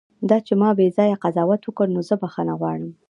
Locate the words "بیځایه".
0.79-1.21